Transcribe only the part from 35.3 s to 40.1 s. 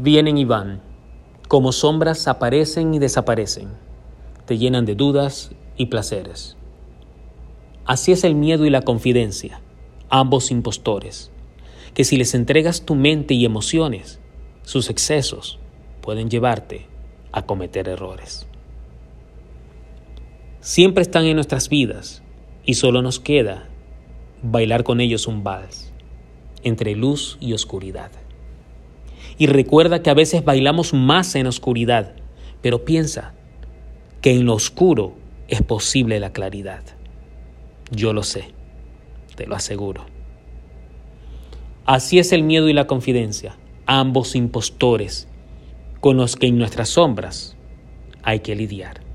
es posible la claridad. Yo lo sé, te lo aseguro.